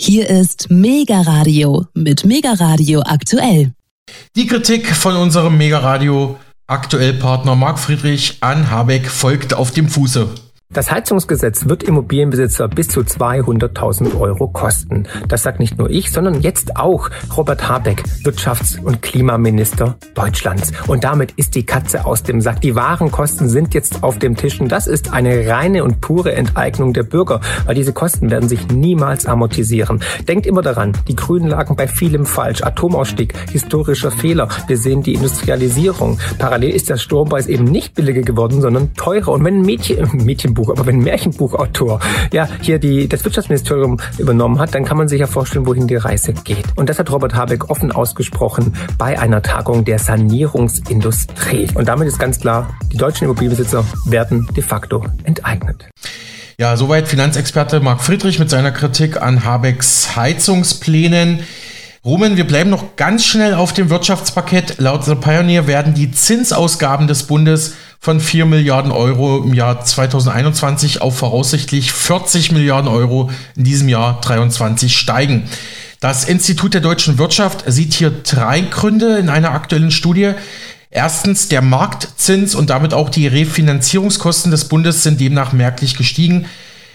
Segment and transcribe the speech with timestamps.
[0.00, 3.72] Hier ist Mega Radio mit Mega Radio aktuell.
[4.36, 9.88] Die Kritik von unserem Mega Radio aktuell Partner Marc Friedrich an Habeck folgt auf dem
[9.88, 10.28] Fuße.
[10.74, 15.04] Das Heizungsgesetz wird Immobilienbesitzer bis zu 200.000 Euro kosten.
[15.26, 20.72] Das sagt nicht nur ich, sondern jetzt auch Robert Habeck, Wirtschafts- und Klimaminister Deutschlands.
[20.86, 22.60] Und damit ist die Katze aus dem Sack.
[22.60, 26.34] Die wahren Kosten sind jetzt auf dem Tisch und das ist eine reine und pure
[26.34, 30.02] Enteignung der Bürger, weil diese Kosten werden sich niemals amortisieren.
[30.28, 32.62] Denkt immer daran, die Grünen lagen bei vielem falsch.
[32.62, 34.50] Atomausstieg, historischer Fehler.
[34.66, 36.20] Wir sehen die Industrialisierung.
[36.38, 39.32] Parallel ist der Strompreis eben nicht billiger geworden, sondern teurer.
[39.32, 42.00] Und wenn ein Mädchen, Mädchen Märchenbuch, aber wenn ein Märchenbuchautor
[42.32, 45.96] ja hier die, das Wirtschaftsministerium übernommen hat, dann kann man sich ja vorstellen, wohin die
[45.96, 46.64] Reise geht.
[46.76, 51.68] Und das hat Robert Habeck offen ausgesprochen bei einer Tagung der Sanierungsindustrie.
[51.74, 55.88] Und damit ist ganz klar, die deutschen Immobilienbesitzer werden de facto enteignet.
[56.58, 61.40] Ja, soweit Finanzexperte Marc Friedrich mit seiner Kritik an Habecks Heizungsplänen.
[62.04, 64.78] Rumen, wir bleiben noch ganz schnell auf dem Wirtschaftspaket.
[64.78, 71.02] Laut The Pioneer werden die Zinsausgaben des Bundes von 4 Milliarden Euro im Jahr 2021
[71.02, 75.48] auf voraussichtlich 40 Milliarden Euro in diesem Jahr 2023 steigen.
[76.00, 80.32] Das Institut der deutschen Wirtschaft sieht hier drei Gründe in einer aktuellen Studie.
[80.90, 86.46] Erstens, der Marktzins und damit auch die Refinanzierungskosten des Bundes sind demnach merklich gestiegen.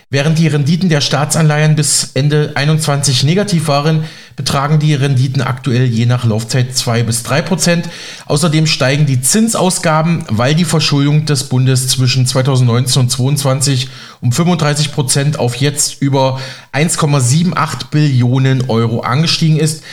[0.10, 6.06] Während die Renditen der Staatsanleihen bis Ende 21 negativ waren, betragen die Renditen aktuell je
[6.06, 7.90] nach Laufzeit 2 bis 3 Prozent.
[8.26, 13.90] Außerdem steigen die Zinsausgaben, weil die Verschuldung des Bundes zwischen 2019 und 2022
[14.22, 16.40] um 35 Prozent auf jetzt über
[16.74, 19.84] 1,78 Billionen Euro angestiegen ist.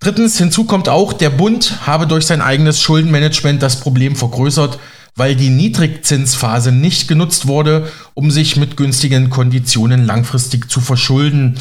[0.00, 4.78] Drittens, hinzu kommt auch, der Bund habe durch sein eigenes Schuldenmanagement das Problem vergrößert
[5.14, 11.58] weil die Niedrigzinsphase nicht genutzt wurde, um sich mit günstigen Konditionen langfristig zu verschulden.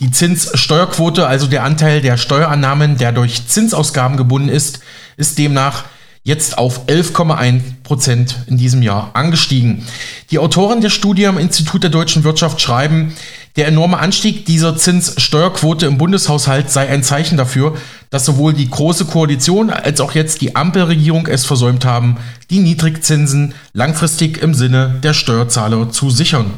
[0.00, 4.80] Die Zinssteuerquote, also der Anteil der Steuerannahmen, der durch Zinsausgaben gebunden ist,
[5.16, 5.84] ist demnach
[6.24, 9.86] jetzt auf 11,1 Prozent in diesem Jahr angestiegen.
[10.30, 13.14] Die Autoren der Studie am Institut der deutschen Wirtschaft schreiben,
[13.56, 17.76] der enorme Anstieg dieser Zinssteuerquote im Bundeshaushalt sei ein Zeichen dafür,
[18.10, 22.16] dass sowohl die Große Koalition als auch jetzt die Ampelregierung es versäumt haben,
[22.50, 26.50] die Niedrigzinsen langfristig im Sinne der Steuerzahler zu sichern.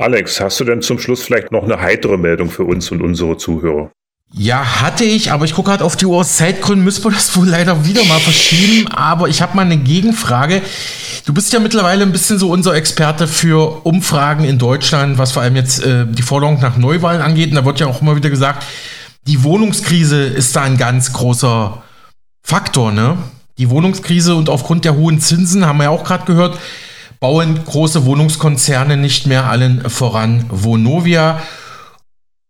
[0.00, 3.36] Alex, hast du denn zum Schluss vielleicht noch eine heitere Meldung für uns und unsere
[3.36, 3.90] Zuhörer?
[4.32, 6.16] Ja, hatte ich, aber ich gucke gerade auf die Uhr.
[6.16, 8.88] Aus Zeitgründen müssen wir das wohl leider wieder mal verschieben.
[8.88, 10.62] Aber ich habe mal eine Gegenfrage.
[11.26, 15.42] Du bist ja mittlerweile ein bisschen so unser Experte für Umfragen in Deutschland, was vor
[15.42, 17.50] allem jetzt äh, die Forderung nach Neuwahlen angeht.
[17.50, 18.64] Und da wird ja auch immer wieder gesagt,
[19.26, 21.82] die Wohnungskrise ist da ein ganz großer
[22.42, 23.18] Faktor, ne?
[23.58, 26.58] Die Wohnungskrise und aufgrund der hohen Zinsen, haben wir ja auch gerade gehört,
[27.20, 31.40] bauen große Wohnungskonzerne nicht mehr allen voran Vonovia.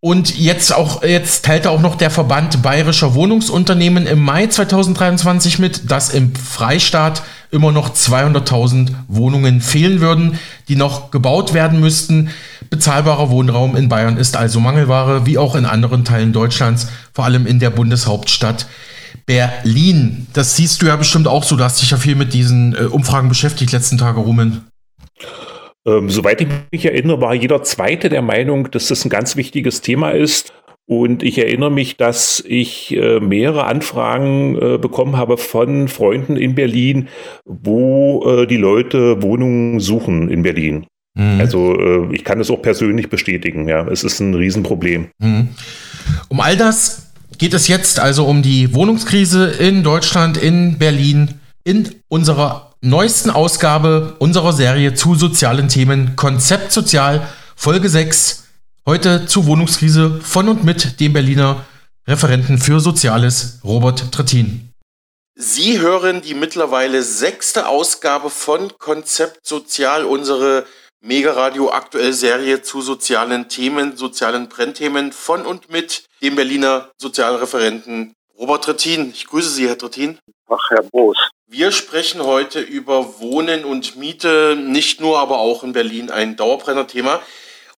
[0.03, 5.91] Und jetzt auch, jetzt teilte auch noch der Verband Bayerischer Wohnungsunternehmen im Mai 2023 mit,
[5.91, 10.39] dass im Freistaat immer noch 200.000 Wohnungen fehlen würden,
[10.69, 12.31] die noch gebaut werden müssten.
[12.71, 17.47] Bezahlbarer Wohnraum in Bayern ist also Mangelware, wie auch in anderen Teilen Deutschlands, vor allem
[17.47, 18.67] in der Bundeshauptstadt
[19.27, 20.27] Berlin.
[20.33, 22.85] Das siehst du ja bestimmt auch so, du hast dich ja viel mit diesen äh,
[22.85, 24.67] Umfragen beschäftigt letzten Tage, Rumen.
[25.87, 29.81] Ähm, soweit ich mich erinnere, war jeder Zweite der Meinung, dass das ein ganz wichtiges
[29.81, 30.53] Thema ist.
[30.87, 36.57] Und ich erinnere mich, dass ich äh, mehrere Anfragen äh, bekommen habe von Freunden in
[36.57, 37.09] Berlin,
[37.45, 40.87] wo äh, die Leute Wohnungen suchen in Berlin.
[41.15, 41.41] Mhm.
[41.41, 43.69] Also äh, ich kann das auch persönlich bestätigen.
[43.69, 45.09] Ja, es ist ein Riesenproblem.
[45.21, 45.49] Mhm.
[46.29, 51.95] Um all das geht es jetzt also um die Wohnungskrise in Deutschland, in Berlin, in
[52.09, 58.45] unserer neuesten Ausgabe unserer Serie zu sozialen Themen Konzept Sozial, Folge 6.
[58.87, 61.65] Heute zur Wohnungskrise von und mit dem Berliner
[62.07, 64.71] Referenten für Soziales, Robert Trittin.
[65.37, 70.67] Sie hören die mittlerweile sechste Ausgabe von Konzept Sozial, unsere
[71.03, 78.13] Mega Radio aktuell Serie zu sozialen Themen, sozialen Brennthemen von und mit dem Berliner Sozialreferenten
[78.39, 79.09] Robert Trittin.
[79.09, 80.19] Ich grüße Sie, Herr Trittin.
[80.51, 81.17] Ach, Herr Boos.
[81.47, 87.23] Wir sprechen heute über Wohnen und Miete, nicht nur, aber auch in Berlin ein Dauerbrenner-Thema.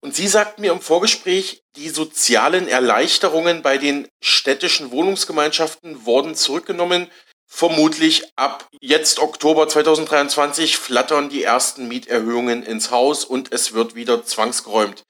[0.00, 7.06] Und Sie sagten mir im Vorgespräch, die sozialen Erleichterungen bei den städtischen Wohnungsgemeinschaften wurden zurückgenommen.
[7.54, 14.24] Vermutlich ab jetzt Oktober 2023 flattern die ersten Mieterhöhungen ins Haus und es wird wieder
[14.24, 15.04] zwangsgeräumt.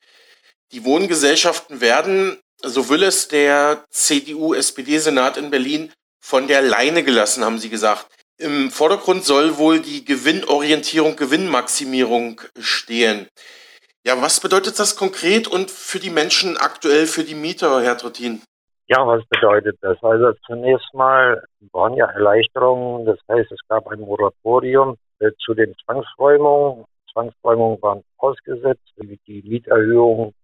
[0.73, 7.61] Die Wohngesellschaften werden, so will es der CDU-SPD-Senat in Berlin, von der Leine gelassen, haben
[7.61, 8.07] sie gesagt.
[8.39, 13.29] Im Vordergrund soll wohl die Gewinnorientierung, Gewinnmaximierung stehen.
[14.05, 18.43] Ja, was bedeutet das konkret und für die Menschen aktuell, für die Mieter, Herr Trittin?
[18.89, 19.97] Ja, was bedeutet das?
[20.03, 21.43] Also zunächst mal
[21.73, 23.07] waren ja Erleichterungen.
[23.07, 26.85] Das heißt, es gab ein Moratorium äh, zu den Zwangsräumungen.
[27.13, 30.35] Zwangsräumungen waren ausgesetzt, die Mieterhöhungen.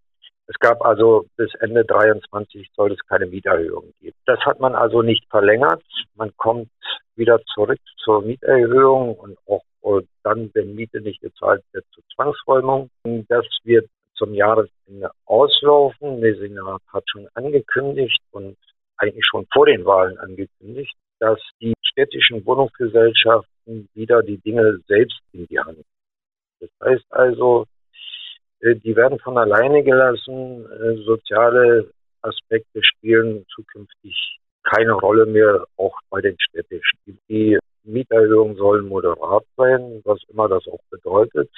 [0.46, 4.17] Es gab also bis Ende 23 soll es keine Mieterhöhungen geben.
[4.25, 5.82] Das hat man also nicht verlängert.
[6.14, 6.70] Man kommt
[7.17, 9.62] wieder zurück zur Mieterhöhung und auch
[10.23, 12.91] dann, wenn Miete nicht gezahlt wird, zur Zwangsräumung.
[13.29, 13.88] Das wird
[14.19, 16.20] zum Jahresende auslaufen.
[16.20, 18.56] Der Senat hat schon angekündigt und
[18.99, 25.47] eigentlich schon vor den Wahlen angekündigt, dass die städtischen Wohnungsgesellschaften wieder die Dinge selbst in
[25.47, 25.85] die Hand.
[26.61, 27.67] Das heißt also,
[28.61, 30.67] äh, die werden von alleine gelassen.
[30.67, 31.91] Äh, soziale
[32.23, 36.99] Aspekte spielen zukünftig keine Rolle mehr, auch bei den städtischen.
[37.29, 41.50] Die Mieterhöhungen sollen moderat sein, was immer das auch bedeutet.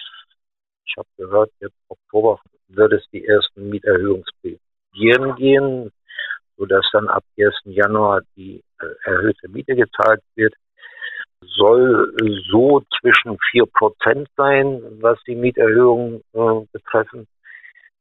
[0.91, 5.93] Ich habe gehört, jetzt Oktober wird es die ersten Mieterhöhungsbegieren gehen,
[6.57, 7.55] sodass dann ab 1.
[7.65, 10.53] Januar die äh, erhöhte Miete gezahlt wird.
[11.43, 12.13] Soll
[12.51, 17.29] so zwischen 4 Prozent sein, was die Mieterhöhungen äh, betreffen.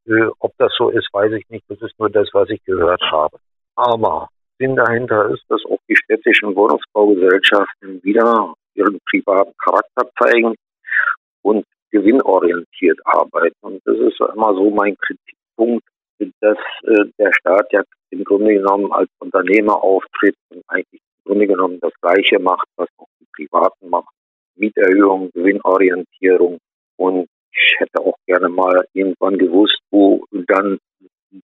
[0.06, 1.64] Äh, ob das so ist, weiß ich nicht.
[1.68, 3.38] Das ist nur das, was ich gehört habe.
[3.76, 4.28] Aber
[4.58, 10.54] Sinn dahinter ist, dass auch die städtischen Wohnungsbaugesellschaften wieder ihren privaten Charakter zeigen
[11.42, 13.56] und gewinnorientiert arbeiten.
[13.60, 15.84] Und das ist immer so mein Kritikpunkt,
[16.40, 21.46] dass äh, der Staat ja im Grunde genommen als Unternehmer auftritt und eigentlich im Grunde
[21.46, 24.08] genommen das Gleiche macht, was auch die Privaten machen.
[24.56, 26.58] Mieterhöhung, Gewinnorientierung.
[26.96, 30.78] Und ich hätte auch gerne mal irgendwann gewusst, wo dann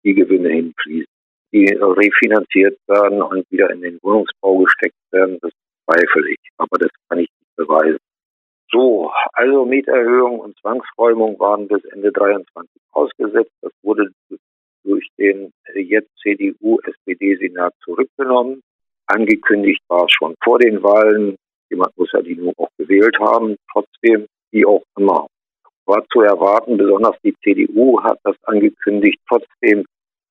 [0.04, 1.10] die Gewinne hinfließen.
[1.52, 5.52] Die refinanziert werden und wieder in den Wohnungsbau gesteckt werden, das
[5.84, 6.38] zweifle ich.
[6.58, 7.98] Aber das kann ich nicht beweisen.
[8.70, 13.52] So, also Mieterhöhung und Zwangsräumung waren bis Ende 23 ausgesetzt.
[13.62, 14.10] Das wurde
[14.84, 18.62] durch den jetzt CDU-SPD-Senat zurückgenommen.
[19.06, 21.36] Angekündigt war es schon vor den Wahlen.
[21.70, 23.56] Jemand muss ja die nur auch gewählt haben.
[23.72, 25.26] Trotzdem, wie auch immer,
[25.84, 26.76] war zu erwarten.
[26.76, 29.18] Besonders die CDU hat das angekündigt.
[29.28, 29.84] Trotzdem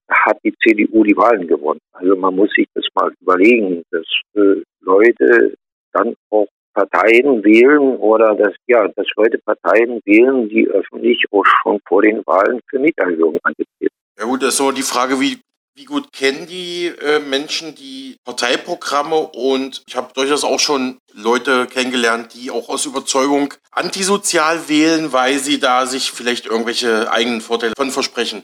[0.10, 1.80] hat die CDU die Wahlen gewonnen.
[1.94, 4.06] Also man muss sich das mal überlegen, dass
[4.36, 5.56] äh, Leute
[5.94, 11.80] dann auch Parteien wählen oder dass, ja, dass Leute Parteien wählen, die öffentlich auch schon
[11.88, 15.39] vor den Wahlen für Mieterhöhungen angetreten Ja gut, das ist so die Frage, wie,
[15.75, 21.66] wie gut kennen die äh, Menschen die Parteiprogramme und ich habe durchaus auch schon Leute
[21.68, 27.74] kennengelernt, die auch aus Überzeugung antisozial wählen, weil sie da sich vielleicht irgendwelche eigenen Vorteile
[27.77, 28.44] von versprechen.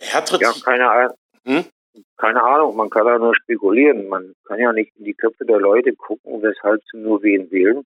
[0.00, 1.16] Herr Tritt, ja, keine Ahnung.
[1.44, 1.64] Hm?
[2.22, 4.08] Keine Ahnung, man kann da nur spekulieren.
[4.08, 7.84] Man kann ja nicht in die Köpfe der Leute gucken, weshalb sie nur wen wählen.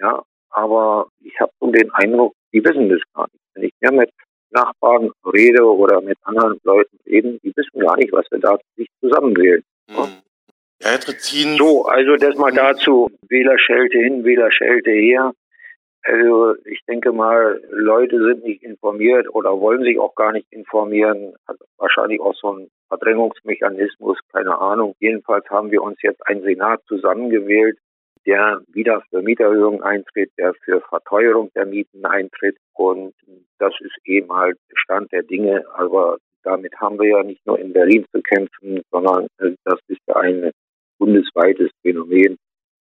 [0.00, 3.44] Ja, aber ich habe so den Eindruck, die wissen das gar nicht.
[3.54, 4.10] Wenn ich mehr mit
[4.50, 8.88] Nachbarn rede oder mit anderen Leuten reden, die wissen gar nicht, was wir da sich
[9.00, 9.62] zusammenwählen.
[9.88, 9.96] Hm.
[10.82, 13.08] Ja, Herr so, also das mal dazu.
[13.28, 15.32] Wählerschelte hin, Wählerschelte her.
[16.04, 21.34] Also ich denke mal, Leute sind nicht informiert oder wollen sich auch gar nicht informieren.
[21.46, 24.94] Also wahrscheinlich auch so ein Verdrängungsmechanismus, keine Ahnung.
[25.00, 27.78] Jedenfalls haben wir uns jetzt einen Senat zusammengewählt,
[28.26, 32.56] der wieder für Mieterhöhungen eintritt, der für Verteuerung der Mieten eintritt.
[32.74, 33.14] Und
[33.58, 35.64] das ist eben halt Stand der Dinge.
[35.74, 40.00] Aber damit haben wir ja nicht nur in Berlin zu kämpfen, sondern äh, das ist
[40.06, 40.50] ja ein
[40.98, 42.36] bundesweites Phänomen.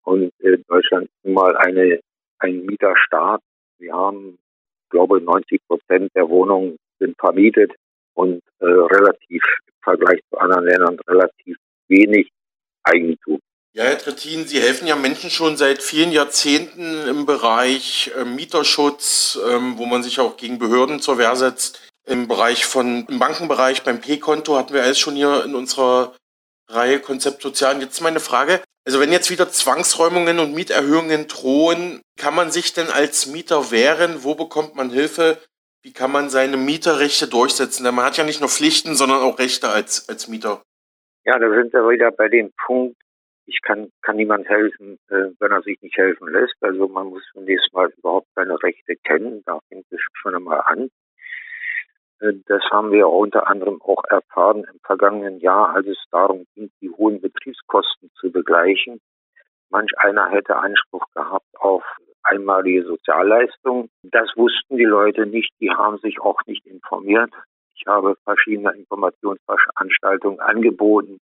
[0.04, 2.00] Und äh, Deutschland ist nun mal eine
[2.38, 3.40] ein Mieterstaat.
[3.78, 4.38] Wir haben,
[4.84, 7.72] ich glaube, 90 Prozent der Wohnungen sind vermietet
[8.14, 11.56] und äh, relativ im Vergleich zu anderen Ländern relativ
[11.88, 12.30] wenig
[12.82, 13.40] Eigentum.
[13.76, 19.38] Ja, Herr Trittin, Sie helfen ja Menschen schon seit vielen Jahrzehnten im Bereich äh, Mieterschutz,
[19.46, 21.86] ähm, wo man sich auch gegen Behörden zur Wehr setzt.
[22.06, 26.14] Im Bereich von, im Bankenbereich beim P-Konto hatten wir alles schon hier in unserer
[26.68, 27.74] Reihe Konzept Sozial.
[27.74, 32.72] Und jetzt meine Frage, also wenn jetzt wieder Zwangsräumungen und Mieterhöhungen drohen, kann man sich
[32.72, 34.22] denn als Mieter wehren?
[34.22, 35.38] Wo bekommt man Hilfe?
[35.82, 37.82] Wie kann man seine Mieterrechte durchsetzen?
[37.82, 40.62] Denn man hat ja nicht nur Pflichten, sondern auch Rechte als, als Mieter.
[41.24, 42.96] Ja, da sind wir wieder bei dem Punkt,
[43.46, 46.54] ich kann, kann niemand helfen, äh, wenn er sich nicht helfen lässt.
[46.60, 49.42] Also man muss zunächst mal überhaupt seine Rechte kennen.
[49.46, 50.90] Da fängt es schon einmal an.
[52.20, 56.70] Äh, das haben wir unter anderem auch erfahren im vergangenen Jahr, als es darum ging,
[56.80, 59.00] die hohen Betriebskosten zu begleichen.
[59.70, 61.82] Manch einer hätte Anspruch gehabt auf
[62.22, 63.88] einmalige Sozialleistungen.
[64.02, 67.32] Das wussten die Leute nicht, die haben sich auch nicht informiert.
[67.74, 71.18] Ich habe verschiedene Informationsveranstaltungen angeboten.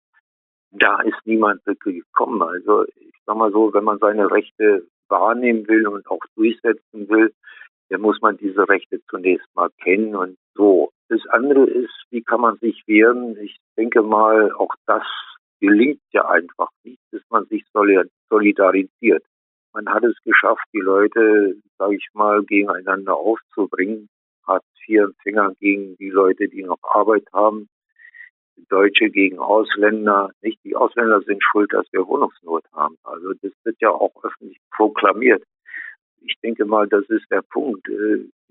[0.71, 2.43] Da ist niemand wirklich gekommen.
[2.43, 7.33] Also ich sag mal so, wenn man seine Rechte wahrnehmen will und auch durchsetzen will,
[7.91, 10.91] dann muss man diese Rechte zunächst mal kennen und so.
[11.09, 13.37] Das andere ist, wie kann man sich wehren?
[13.39, 15.03] Ich denke mal, auch das
[15.61, 19.25] gelingt ja einfach nicht, dass man sich solidarisiert.
[19.73, 24.09] Man hat es geschafft, die Leute, sage ich mal, gegeneinander aufzubringen.
[24.47, 27.69] Hartz-IV-Empfänger gegen die Leute, die noch Arbeit haben.
[28.69, 30.31] Deutsche gegen Ausländer.
[30.43, 32.97] Nicht die Ausländer sind schuld, dass wir Wohnungsnot haben.
[33.03, 35.43] Also das wird ja auch öffentlich proklamiert.
[36.21, 37.87] Ich denke mal, das ist der Punkt.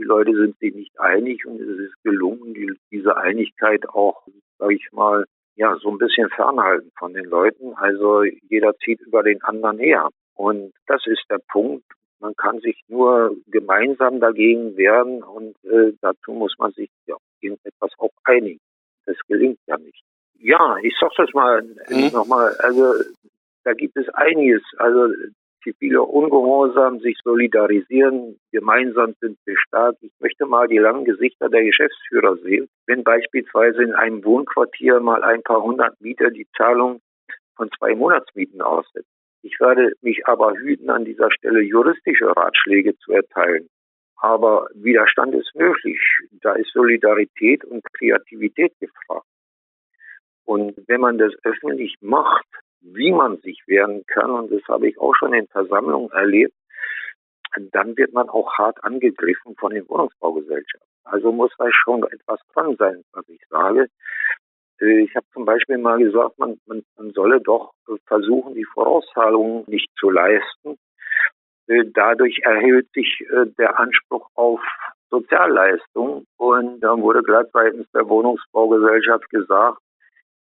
[0.04, 2.54] Die Leute sind sich nicht einig und es ist gelungen,
[2.92, 4.28] diese Einigkeit auch,
[4.60, 5.24] sage ich mal,
[5.56, 7.74] ja, so ein bisschen fernhalten von den Leuten.
[7.76, 10.10] Also jeder zieht über den anderen her.
[10.36, 11.86] Und das ist der Punkt.
[12.20, 17.58] Man kann sich nur gemeinsam dagegen wehren und äh, dazu muss man sich ja, gegen
[17.64, 18.60] etwas auch einigen.
[19.06, 20.04] Das gelingt ja nicht.
[20.40, 22.10] Ja, ich sag das mal mhm.
[22.12, 22.58] nochmal.
[22.60, 22.94] Also
[23.64, 24.64] da gibt es einiges.
[24.80, 25.14] Also
[25.64, 29.96] ziviler Ungehorsam, sich solidarisieren, gemeinsam sind wir stark.
[30.02, 32.68] Ich möchte mal die langen Gesichter der Geschäftsführer sehen.
[32.86, 37.02] Wenn beispielsweise in einem Wohnquartier mal ein paar hundert Mieter die Zahlung
[37.56, 39.08] von zwei Monatsmieten aussetzen.
[39.42, 43.68] Ich werde mich aber hüten, an dieser Stelle juristische Ratschläge zu erteilen.
[44.16, 46.00] Aber Widerstand ist möglich.
[46.42, 49.28] Da ist Solidarität und Kreativität gefragt.
[50.46, 52.48] Und wenn man das öffentlich macht,
[52.84, 56.54] wie man sich wehren kann, und das habe ich auch schon in Versammlungen erlebt,
[57.72, 60.90] dann wird man auch hart angegriffen von den Wohnungsbaugesellschaften.
[61.04, 63.88] Also muss da schon etwas dran sein, was ich sage.
[64.80, 67.74] Äh, ich habe zum Beispiel mal gesagt, man, man, man solle doch
[68.08, 70.78] versuchen, die Vorauszahlungen nicht zu leisten.
[71.68, 74.62] Äh, dadurch erhöht sich äh, der Anspruch auf
[75.10, 76.26] Sozialleistungen.
[76.38, 79.80] Und dann wurde gleich seitens der Wohnungsbaugesellschaft gesagt,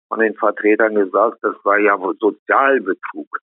[0.10, 3.40] von den Vertretern gesagt, das war ja Sozialbetrug.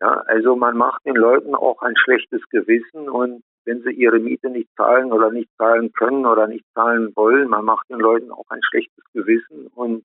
[0.00, 4.48] Ja, also man macht den Leuten auch ein schlechtes Gewissen und wenn sie ihre Miete
[4.48, 8.46] nicht zahlen oder nicht zahlen können oder nicht zahlen wollen, man macht den Leuten auch
[8.48, 10.04] ein schlechtes Gewissen und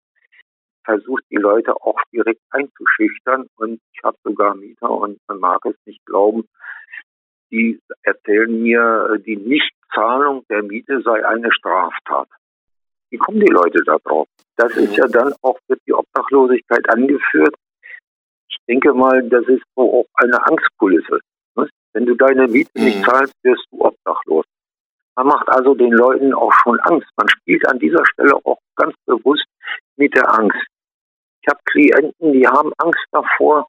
[0.84, 3.46] versucht die Leute auch direkt einzuschüchtern.
[3.56, 6.44] Und ich habe sogar Mieter und man mag es nicht glauben,
[7.52, 12.28] die erzählen mir, die Nichtzahlung der Miete sei eine Straftat.
[13.12, 14.28] Wie kommen die Leute da drauf?
[14.56, 17.56] Das ist ja dann auch wird die Obdachlosigkeit angeführt.
[18.50, 21.20] Ich denke mal, das ist so auch eine Angstkulisse.
[21.56, 21.68] Ne?
[21.94, 23.04] Wenn du deine Miete nicht mhm.
[23.04, 24.46] zahlst, wirst du obdachlos.
[25.16, 27.08] Man macht also den Leuten auch schon Angst.
[27.18, 29.46] Man spielt an dieser Stelle auch ganz bewusst
[29.96, 30.66] mit der Angst.
[31.42, 33.68] Ich habe Klienten, die haben Angst davor,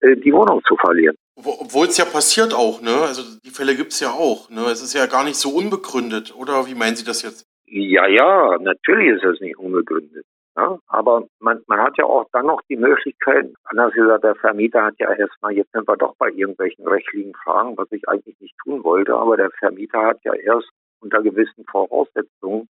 [0.00, 1.16] äh, die Wohnung zu verlieren.
[1.36, 2.94] Obwohl es ja passiert auch, ne?
[3.02, 4.62] Also die Fälle gibt es ja auch, ne?
[4.66, 7.46] Es ist ja gar nicht so unbegründet, oder wie meinen Sie das jetzt?
[7.72, 10.26] Ja, ja, natürlich ist es nicht unbegründet.
[10.56, 14.82] Ja, aber man, man hat ja auch dann noch die Möglichkeit, anders gesagt, der Vermieter
[14.82, 18.56] hat ja erstmal, jetzt sind wir doch bei irgendwelchen rechtlichen Fragen, was ich eigentlich nicht
[18.64, 22.68] tun wollte, aber der Vermieter hat ja erst unter gewissen Voraussetzungen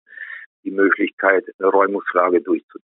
[0.65, 2.85] die Möglichkeit, eine Räumungslage durchzuziehen.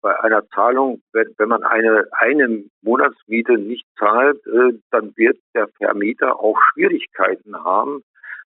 [0.00, 5.68] Bei einer Zahlung, wenn, wenn man eine, eine Monatsmiete nicht zahlt, äh, dann wird der
[5.76, 8.02] Vermieter auch Schwierigkeiten haben,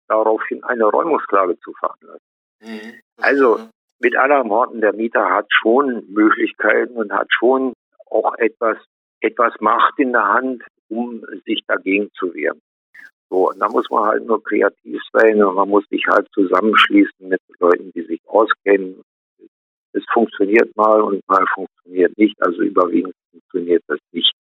[0.09, 2.38] daraufhin eine Räumungsklage zu veranlassen.
[2.61, 3.01] Mhm.
[3.17, 3.69] Also
[4.01, 7.73] mit anderen Worten, der Mieter hat schon Möglichkeiten und hat schon
[8.07, 8.79] auch etwas,
[9.21, 12.61] etwas Macht in der Hand, um sich dagegen zu wehren.
[13.31, 17.29] So, und da muss man halt nur kreativ sein und man muss sich halt zusammenschließen
[17.29, 19.03] mit Leuten, die sich auskennen.
[19.93, 24.33] Es funktioniert mal und mal funktioniert nicht, also überwiegend funktioniert das nicht.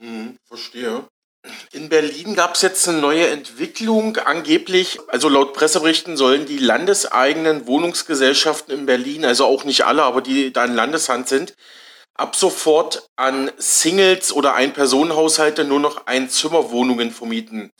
[0.00, 1.04] Hm, verstehe.
[1.72, 4.16] In Berlin gab es jetzt eine neue Entwicklung.
[4.16, 10.22] Angeblich, also laut Presseberichten, sollen die landeseigenen Wohnungsgesellschaften in Berlin, also auch nicht alle, aber
[10.22, 11.54] die da in Landeshand sind,
[12.14, 17.70] ab sofort an Singles oder Ein-Personen-Haushalte nur noch Einzimmerwohnungen vermieten.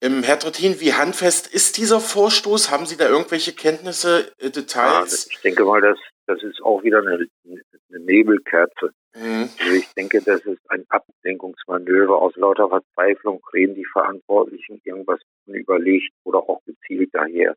[0.00, 2.70] Ähm, Herr Trittin, wie handfest ist dieser Vorstoß?
[2.70, 5.26] Haben Sie da irgendwelche Kenntnisse, äh, Details?
[5.26, 7.26] Ja, ich denke mal, das, das ist auch wieder eine,
[7.94, 8.92] eine Nebelkerze.
[9.14, 9.48] Mhm.
[9.58, 12.20] Also ich denke, das ist ein Ablenkungsmanöver.
[12.20, 17.54] Aus lauter Verzweiflung reden die Verantwortlichen irgendwas unüberlegt oder auch gezielt daher.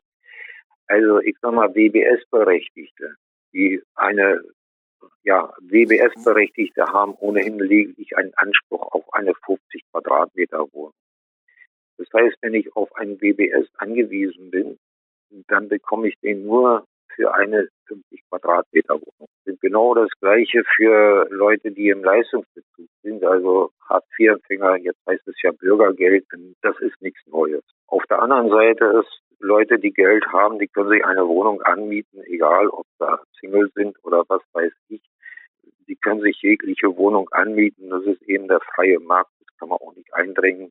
[0.86, 3.16] Also ich sag mal, WBS-Berechtigte,
[3.52, 4.42] die eine
[5.24, 10.94] ja, WBS-Berechtigte haben ohnehin lediglich einen Anspruch auf eine 50 Quadratmeter Wohnung.
[11.98, 14.78] Das heißt, wenn ich auf einen WBS angewiesen bin,
[15.48, 19.28] dann bekomme ich den nur für eine 50 Quadratmeter Wohnung.
[19.60, 25.52] Genau das Gleiche für Leute, die im Leistungsbezug sind, also Hartz-IV-Empfänger, jetzt heißt es ja
[25.52, 26.26] Bürgergeld,
[26.62, 27.62] das ist nichts Neues.
[27.86, 32.22] Auf der anderen Seite ist Leute, die Geld haben, die können sich eine Wohnung anmieten,
[32.26, 35.02] egal ob da Single sind oder was weiß ich.
[35.86, 37.88] Die können sich jegliche Wohnung anmieten.
[37.88, 39.30] Das ist eben der freie Markt.
[39.40, 40.70] Das kann man auch nicht eindringen.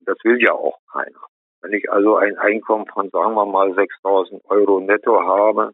[0.00, 1.20] Das will ja auch keiner.
[1.60, 5.72] Wenn ich also ein Einkommen von, sagen wir mal, 6000 Euro netto habe,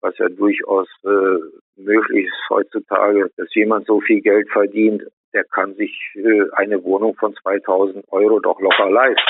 [0.00, 1.38] was ja durchaus äh,
[1.76, 7.14] möglich ist heutzutage, dass jemand so viel Geld verdient, der kann sich äh, eine Wohnung
[7.16, 9.22] von 2000 Euro doch locker leisten.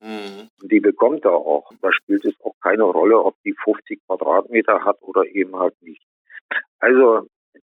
[0.00, 0.50] Mhm.
[0.62, 1.70] Die bekommt er auch.
[1.80, 6.02] Da spielt es auch keine Rolle, ob die 50 Quadratmeter hat oder eben halt nicht.
[6.78, 7.26] Also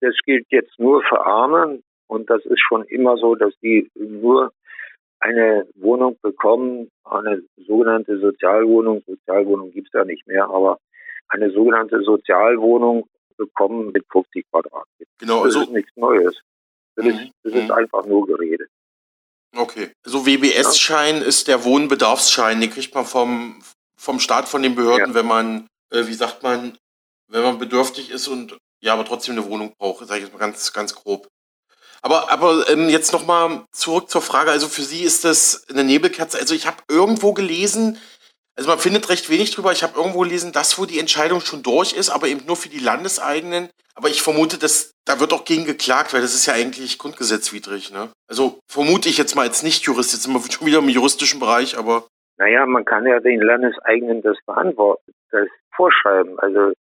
[0.02, 4.52] das gilt jetzt nur für Arme und das ist schon immer so, dass die nur
[5.20, 9.04] eine Wohnung bekommen, eine sogenannte Sozialwohnung.
[9.06, 10.80] Sozialwohnung gibt's ja nicht mehr, aber
[11.30, 13.08] eine sogenannte Sozialwohnung
[13.38, 15.14] bekommen mit 50 Quadratmetern.
[15.20, 16.36] Genau, also das ist nichts Neues.
[16.96, 17.12] Das, mhm.
[17.12, 17.72] ist, das ist mhm.
[17.72, 18.68] einfach nur Gerede.
[19.56, 19.92] Okay.
[20.04, 21.24] So also WBS-Schein ja.
[21.24, 23.62] ist der Wohnbedarfsschein, den kriegt man vom,
[23.96, 25.14] vom Staat, von den Behörden, ja.
[25.14, 26.78] wenn man, äh, wie sagt man,
[27.28, 30.40] wenn man bedürftig ist und ja, aber trotzdem eine Wohnung braucht, sage ich jetzt mal
[30.40, 31.28] ganz, ganz grob.
[32.02, 34.52] Aber, aber ähm, jetzt nochmal zurück zur Frage.
[34.52, 36.38] Also für Sie ist das eine Nebelkerze.
[36.38, 38.00] Also ich habe irgendwo gelesen,
[38.58, 39.72] also man findet recht wenig drüber.
[39.72, 42.70] Ich habe irgendwo gelesen, dass wo die Entscheidung schon durch ist, aber eben nur für
[42.70, 43.70] die Landeseigenen.
[43.96, 47.92] Aber ich vermute, dass da wird auch gegen geklagt, weil das ist ja eigentlich grundgesetzwidrig.
[47.94, 48.10] Ne?
[48.28, 50.14] Also vermute ich jetzt mal als Nicht-Jurist.
[50.14, 52.08] Jetzt sind wir schon wieder im juristischen Bereich, aber.
[52.38, 56.40] Naja, man kann ja den Landeseigenen das beantworten, das vorschreiben.
[56.40, 56.74] Also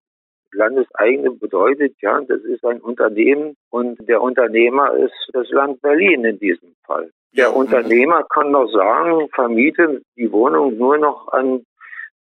[0.54, 6.38] Landeseigene bedeutet ja, das ist ein Unternehmen und der Unternehmer ist das Land Berlin in
[6.38, 7.10] diesem Fall.
[7.36, 7.56] Der mhm.
[7.56, 11.64] Unternehmer kann doch sagen, vermiete die Wohnung nur noch an,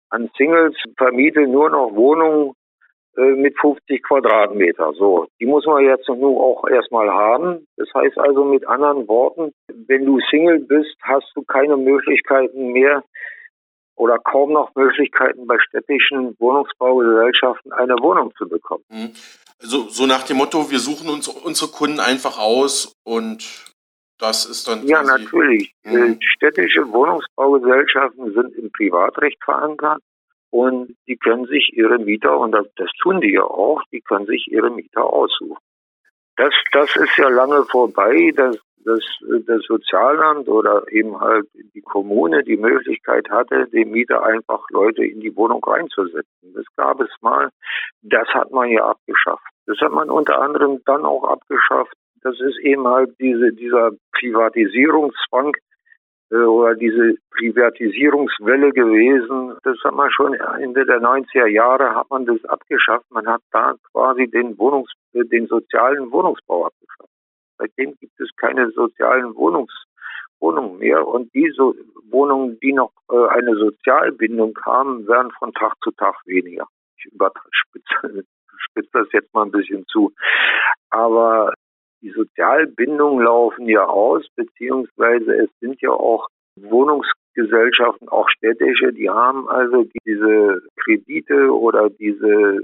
[0.09, 2.53] an Singles, vermiete nur noch Wohnungen
[3.15, 4.91] äh, mit 50 Quadratmeter.
[4.93, 7.67] So, die muss man jetzt nur auch erstmal haben.
[7.77, 9.51] Das heißt also mit anderen Worten,
[9.87, 13.03] wenn du Single bist, hast du keine Möglichkeiten mehr,
[13.95, 18.83] oder kaum noch Möglichkeiten bei städtischen Wohnungsbaugesellschaften eine Wohnung zu bekommen.
[19.61, 23.73] Also so nach dem Motto, wir suchen uns unsere Kunden einfach aus und
[24.19, 24.87] das ist dann.
[24.87, 25.73] Ja, natürlich.
[25.83, 26.19] Mhm.
[26.21, 30.01] Städtische Wohnungsbaugesellschaften sind im Privatrecht verankert
[30.49, 34.25] und die können sich ihre Mieter, und das, das tun die ja auch, die können
[34.25, 35.57] sich ihre Mieter aussuchen.
[36.37, 38.31] Das, das ist ja lange vorbei.
[38.35, 39.03] Das dass
[39.45, 45.19] das Sozialamt oder eben halt die Kommune die Möglichkeit hatte, dem Mieter einfach Leute in
[45.19, 46.53] die Wohnung reinzusetzen.
[46.53, 47.49] Das gab es mal.
[48.01, 49.43] Das hat man ja abgeschafft.
[49.65, 51.93] Das hat man unter anderem dann auch abgeschafft.
[52.21, 55.55] Das ist eben halt diese, dieser Privatisierungszwang
[56.31, 59.57] äh, oder diese Privatisierungswelle gewesen.
[59.63, 63.05] Das hat man schon Ende der 90er Jahre hat man das abgeschafft.
[63.11, 66.82] Man hat da quasi den Wohnungs, den sozialen Wohnungsbau abgeschafft.
[67.63, 69.73] Seitdem gibt es keine sozialen Wohnungs
[70.43, 71.07] Wohnungen mehr.
[71.07, 71.73] Und diese
[72.11, 76.67] Wohnungen, die noch äh, eine Sozialbindung haben, werden von Tag zu Tag weniger.
[76.97, 78.25] Ich überspitze
[78.57, 80.11] spitze das jetzt mal ein bisschen zu.
[80.89, 81.53] Aber
[82.01, 89.47] die Sozialbindungen laufen ja aus, beziehungsweise es sind ja auch Wohnungsgesellschaften, auch städtische, die haben
[89.47, 92.59] also diese Kredite oder diese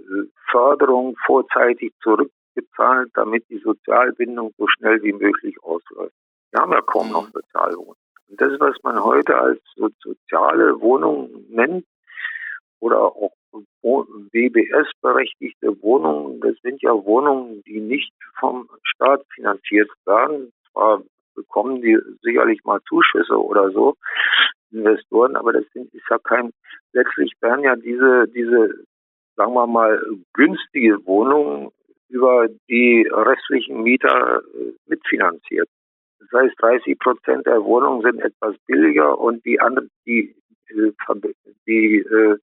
[0.52, 2.30] Förderung vorzeitig zurück
[2.62, 6.16] gezahlt, damit die Sozialbindung so schnell wie möglich ausläuft.
[6.52, 7.96] Wir haben ja kaum noch Sozialwohnungen.
[8.30, 9.60] Und das, was man heute als
[10.04, 11.86] soziale Wohnung nennt
[12.80, 13.34] oder auch
[13.82, 20.52] WBS-berechtigte Wohnungen, das sind ja Wohnungen, die nicht vom Staat finanziert werden.
[20.72, 21.02] Zwar
[21.36, 23.96] bekommen die sicherlich mal Zuschüsse oder so,
[24.72, 26.52] Investoren, aber das sind, ist ja kein,
[26.94, 28.86] letztlich werden ja diese, diese,
[29.36, 30.02] sagen wir mal,
[30.34, 31.72] günstige Wohnungen
[32.10, 35.70] über die restlichen Mieter äh, mitfinanziert.
[36.20, 40.36] Das heißt, 30 Prozent der Wohnungen sind etwas billiger und die anderen, die,
[40.70, 40.92] äh,
[41.66, 42.38] die äh,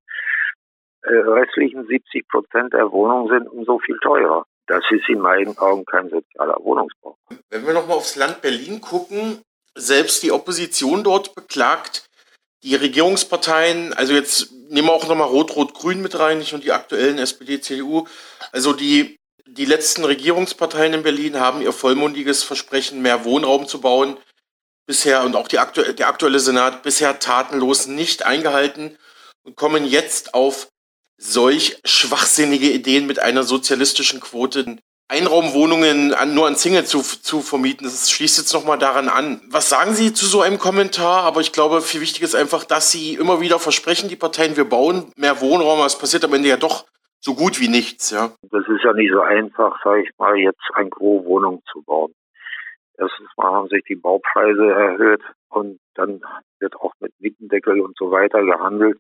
[1.02, 4.44] restlichen 70 Prozent der Wohnungen sind umso viel teurer.
[4.66, 7.16] Das ist in meinen Augen kein sozialer Wohnungsbau.
[7.50, 9.40] Wenn wir nochmal aufs Land Berlin gucken,
[9.76, 12.06] selbst die Opposition dort beklagt,
[12.64, 17.18] die Regierungsparteien, also jetzt nehmen wir auch nochmal Rot-Rot-Grün mit rein, nicht nur die aktuellen
[17.18, 18.06] SPD, CDU,
[18.50, 24.16] also die die letzten Regierungsparteien in Berlin haben ihr vollmundiges Versprechen, mehr Wohnraum zu bauen,
[24.86, 28.96] bisher und auch aktu der aktuelle Senat bisher tatenlos nicht eingehalten
[29.44, 30.68] und kommen jetzt auf
[31.18, 34.78] solch schwachsinnige Ideen mit einer sozialistischen Quote.
[35.08, 39.40] Einraumwohnungen an, nur an Single zu, zu vermieten, das schließt jetzt nochmal daran an.
[39.46, 41.22] Was sagen Sie zu so einem Kommentar?
[41.22, 44.68] Aber ich glaube, viel wichtig ist einfach, dass Sie immer wieder versprechen, die Parteien, wir
[44.68, 46.86] bauen mehr Wohnraum, es passiert am Ende ja doch
[47.20, 48.30] so gut wie nichts, ja.
[48.50, 52.12] Das ist ja nicht so einfach, sage ich mal, jetzt ein Gros Wohnung zu bauen.
[52.98, 56.22] Erstens mal haben sich die Baupreise erhöht und dann
[56.60, 58.98] wird auch mit Mietendeckel und so weiter gehandelt.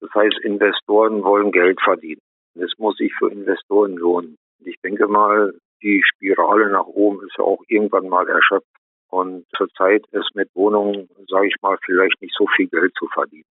[0.00, 2.20] Das heißt, Investoren wollen Geld verdienen.
[2.54, 4.36] Das muss sich für Investoren lohnen.
[4.64, 8.66] Ich denke mal, die Spirale nach oben ist ja auch irgendwann mal erschöpft.
[9.10, 13.44] Und zurzeit ist mit Wohnungen, sage ich mal, vielleicht nicht so viel Geld zu verdienen.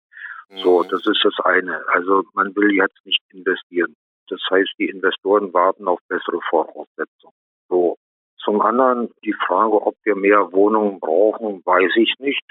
[0.49, 1.83] So, das ist das eine.
[1.89, 3.95] Also man will jetzt nicht investieren.
[4.29, 7.35] Das heißt, die Investoren warten auf bessere Voraussetzungen.
[7.69, 7.97] So.
[8.39, 12.45] Zum anderen die Frage, ob wir mehr Wohnungen brauchen, weiß ich nicht.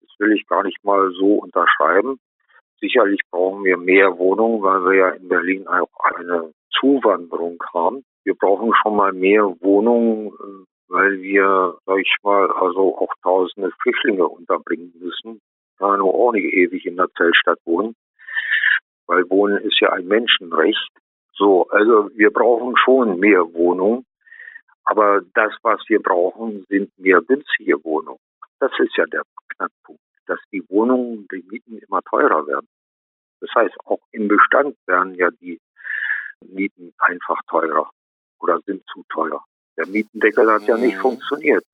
[0.00, 2.20] Das will ich gar nicht mal so unterschreiben.
[2.80, 8.04] Sicherlich brauchen wir mehr Wohnungen, weil wir ja in Berlin auch eine Zuwanderung haben.
[8.24, 10.32] Wir brauchen schon mal mehr Wohnungen,
[10.88, 15.40] weil wir, sag ich mal, also auch tausende Flüchtlinge unterbringen müssen.
[15.82, 17.96] Ja, nur auch nicht ewig in der Zeltstadt wohnen.
[19.06, 20.90] Weil Wohnen ist ja ein Menschenrecht.
[21.32, 24.06] So, also wir brauchen schon mehr Wohnungen.
[24.84, 28.20] Aber das, was wir brauchen, sind mehr günstige Wohnungen.
[28.60, 29.22] Das ist ja der
[29.56, 32.68] Knackpunkt, dass die Wohnungen, die Mieten immer teurer werden.
[33.40, 35.60] Das heißt, auch im Bestand werden ja die
[36.46, 37.90] Mieten einfach teurer
[38.38, 39.44] oder sind zu teuer.
[39.76, 41.00] Der Mietendeckel hat ja nicht mhm.
[41.00, 41.64] funktioniert.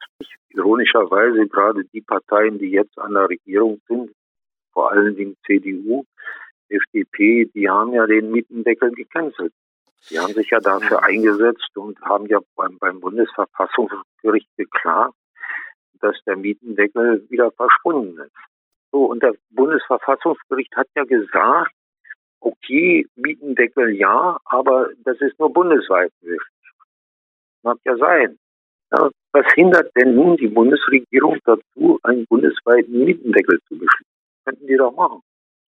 [0.50, 4.10] Ironischerweise gerade die Parteien, die jetzt an der Regierung sind,
[4.72, 6.04] vor allen Dingen CDU,
[6.68, 9.52] FDP, die haben ja den Mietendeckel gecancelt.
[10.10, 15.14] Die haben sich ja dafür eingesetzt und haben ja beim, beim Bundesverfassungsgericht geklagt,
[16.00, 18.32] dass der Mietendeckel wieder verschwunden ist.
[18.92, 21.72] So, und das Bundesverfassungsgericht hat ja gesagt,
[22.40, 26.40] okay, Mietendeckel ja, aber das ist nur bundesweit möglich.
[27.68, 28.38] Mag ja sein.
[28.92, 34.06] Ja, was hindert denn nun die Bundesregierung dazu, einen bundesweiten Mietendeckel zu beschließen?
[34.46, 35.20] Könnten die doch machen.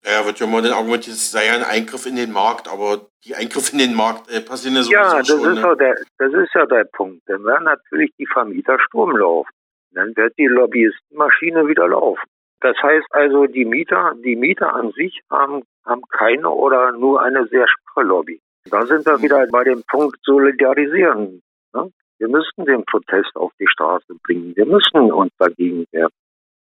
[0.03, 3.09] Ja, wird ja mal den Argument, es sei ja ein Eingriff in den Markt, aber
[3.27, 5.77] die Eingriffe in den Markt äh, passieren ja sowieso Ja, das, schon, ist ne?
[5.77, 7.21] der, das ist ja der Punkt.
[7.27, 9.51] Dann werden natürlich die Vermieter Sturm laufen.
[9.91, 12.27] Dann wird die Lobbyistenmaschine wieder laufen.
[12.63, 17.47] Das heißt also, die Mieter, die Mieter an sich haben, haben keine oder nur eine
[17.49, 18.41] sehr schwache Lobby.
[18.71, 19.23] Da sind wir mhm.
[19.23, 21.43] wieder bei dem Punkt Solidarisieren.
[21.75, 21.93] Ne?
[22.19, 24.55] Wir müssten den Protest auf die Straße bringen.
[24.57, 26.13] Wir müssen uns dagegen wehren.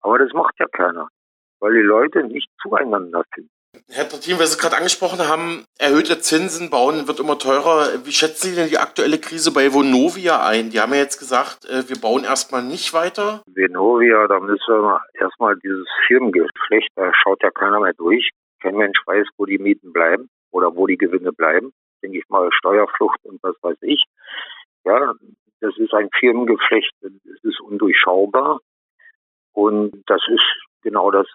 [0.00, 1.08] Aber das macht ja keiner
[1.60, 3.50] weil die Leute nicht zueinander finden.
[3.90, 8.04] Herr Trattin, weil Sie gerade angesprochen haben, erhöhte Zinsen bauen wird immer teurer.
[8.04, 10.70] Wie schätzen Sie denn die aktuelle Krise bei Vonovia ein?
[10.70, 13.42] Die haben ja jetzt gesagt, äh, wir bauen erstmal nicht weiter.
[13.46, 18.30] Vonovia, da müssen wir erstmal dieses Firmengeflecht, da schaut ja keiner mehr durch.
[18.62, 21.72] Kein Mensch weiß, wo die Mieten bleiben oder wo die Gewinne bleiben.
[22.02, 24.04] Denke ich mal, Steuerflucht und was weiß ich.
[24.86, 25.12] Ja,
[25.60, 28.60] das ist ein Firmengeflecht, es ist undurchschaubar.
[29.52, 30.44] Und das ist
[30.82, 31.26] genau das.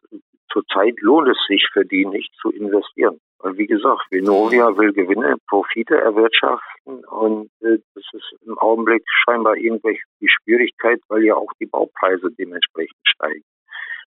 [0.49, 3.19] Zurzeit lohnt es sich für die nicht zu investieren.
[3.39, 9.55] Weil wie gesagt, Venovia will Gewinne, Profite erwirtschaften und äh, das ist im Augenblick scheinbar
[9.55, 13.43] irgendwelche die Schwierigkeit, weil ja auch die Baupreise dementsprechend steigen.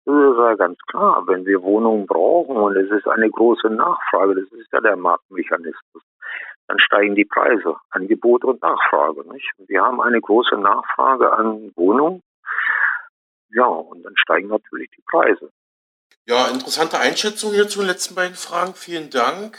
[0.06, 4.36] Das ist ja ganz klar, wenn wir Wohnungen brauchen und es ist eine große Nachfrage,
[4.36, 6.04] das ist ja der Marktmechanismus,
[6.72, 9.30] dann steigen die Preise, Angebot und Nachfrage.
[9.34, 9.52] Nicht?
[9.68, 12.24] Wir haben eine große Nachfrage an Wohnungen
[13.54, 15.52] ja, und dann steigen natürlich die Preise.
[16.26, 18.74] Ja, interessante Einschätzung hier zu den letzten beiden Fragen.
[18.74, 19.58] Vielen Dank.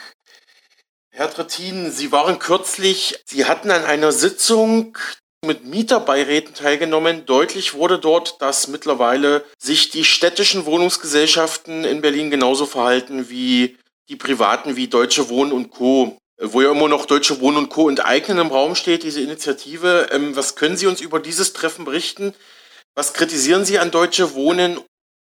[1.10, 4.96] Herr Trittin, Sie waren kürzlich, Sie hatten an einer Sitzung
[5.44, 7.26] mit Mieterbeiräten teilgenommen.
[7.26, 13.76] Deutlich wurde dort, dass mittlerweile sich die städtischen Wohnungsgesellschaften in Berlin genauso verhalten wie
[14.08, 16.16] die privaten, wie Deutsche Wohnen und Co.
[16.38, 17.88] Wo ja immer noch Deutsche Wohnen und Co.
[17.88, 20.08] enteignen im Raum steht, diese Initiative.
[20.12, 22.34] Ähm, was können Sie uns über dieses Treffen berichten?
[22.94, 24.78] Was kritisieren Sie an Deutsche Wohnen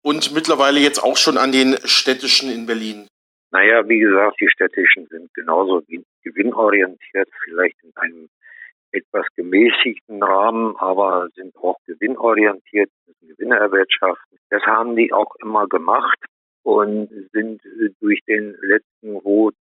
[0.04, 3.08] und mittlerweile jetzt auch schon an den städtischen in Berlin?
[3.52, 5.82] Naja, wie gesagt, die städtischen sind genauso
[6.24, 8.30] gewinnorientiert, vielleicht in einem
[8.92, 14.38] etwas gemäßigten Rahmen, aber sind auch gewinnorientiert, müssen Gewinne erwirtschaften.
[14.50, 16.18] Das haben die auch immer gemacht
[16.64, 17.62] und sind
[18.00, 19.56] durch den letzten Rot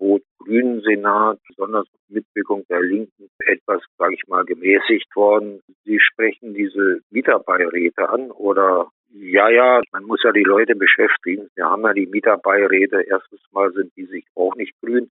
[0.00, 5.60] rot-grünen Senat, besonders mit Mitwirkung der Linken, etwas, sage ich mal, gemäßigt worden.
[5.84, 11.48] Sie sprechen diese Mieterbeiräte an oder ja, ja, man muss ja die Leute beschäftigen.
[11.54, 13.02] Wir haben ja die Mieterbeiräte.
[13.02, 15.10] Erstens mal sind die sich auch nicht grün.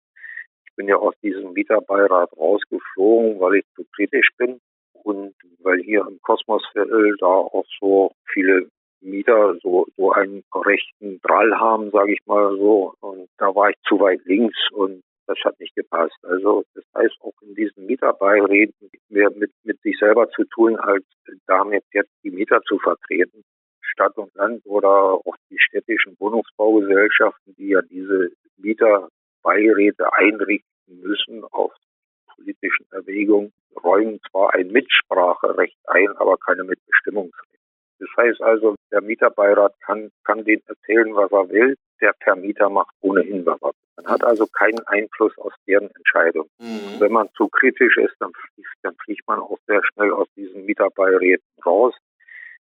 [0.66, 4.60] Ich bin ja aus diesem Mieterbeirat rausgeflogen, weil ich zu kritisch bin
[5.04, 8.68] und weil hier im Kosmosviertel da auch so viele
[9.06, 12.94] Mieter so, so einen rechten Drall haben, sage ich mal so.
[13.00, 16.18] Und da war ich zu weit links und das hat nicht gepasst.
[16.24, 21.06] Also das heißt, auch in diesen Mieterbeiräten mehr mit, mit sich selber zu tun, als
[21.48, 23.44] damit jetzt die Mieter zu vertreten.
[23.82, 31.72] Stadt und Land oder auch die städtischen Wohnungsbaugesellschaften, die ja diese Mieterbeiräte einrichten müssen auf
[32.36, 37.65] politischen Erwägungen, räumen zwar ein Mitspracherecht ein, aber keine Mitbestimmungsrecht.
[38.00, 41.76] Das heißt also, der Mieterbeirat kann, kann den erzählen, was er will.
[42.02, 43.60] Der Vermieter macht ohnehin, was.
[43.96, 46.50] Man hat also keinen Einfluss aus deren Entscheidung.
[46.60, 47.00] Mhm.
[47.00, 50.66] Wenn man zu kritisch ist, dann fliegt, dann fliegt man auch sehr schnell aus diesen
[50.66, 51.96] Mieterbeiräten raus.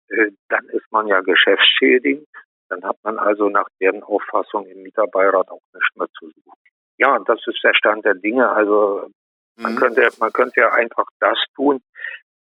[0.07, 2.27] Äh, dann ist man ja geschäftsschädigend.
[2.69, 6.59] Dann hat man also nach deren Auffassung im Mieterbeirat auch nichts mehr zu suchen.
[6.97, 8.49] Ja, das ist der Stand der Dinge.
[8.49, 9.09] Also
[9.57, 9.77] man mhm.
[9.77, 11.81] könnte, man könnte ja einfach das tun,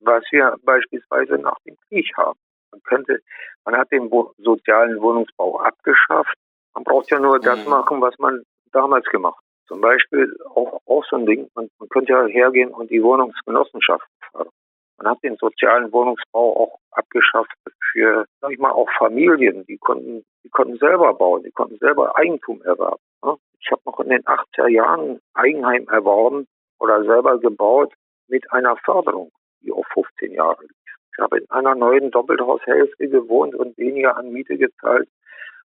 [0.01, 2.39] was wir beispielsweise nach dem Krieg haben.
[2.75, 3.21] Man könnte,
[3.65, 6.35] man hat den sozialen Wohnungsbau abgeschafft.
[6.75, 7.71] Man braucht ja nur das mhm.
[7.71, 9.69] machen, was man damals gemacht hat.
[9.69, 14.11] Zum Beispiel auch, auch so ein Ding, man, man könnte ja hergehen und die Wohnungsgenossenschaften
[14.33, 14.53] fördern.
[14.99, 17.53] Man hat den sozialen Wohnungsbau auch abgeschafft
[17.93, 19.65] für, sag ich mal, auch Familien.
[19.67, 23.03] Die konnten, die konnten selber bauen, die konnten selber Eigentum erwerben.
[23.25, 23.37] Ne?
[23.61, 26.47] Ich habe noch in den 80er Jahren Eigenheim erworben
[26.81, 27.93] oder selber gebaut
[28.27, 29.31] mit einer Förderung,
[29.63, 30.84] die auf 15 Jahre lief.
[31.17, 35.09] Ich habe in einer neuen Doppelhaushälfte gewohnt und weniger an Miete gezahlt